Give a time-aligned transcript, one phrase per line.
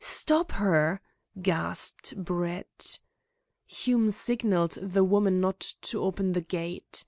[0.00, 1.02] "Stop her!"
[1.42, 2.98] gasped Brett.
[3.66, 7.04] Hume signalled the woman not to open the gate.